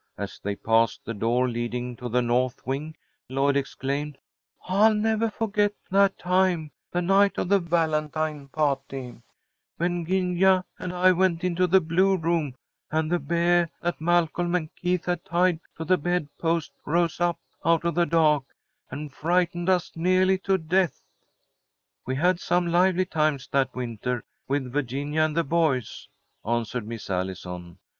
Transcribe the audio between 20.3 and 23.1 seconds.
to death." "We had some lively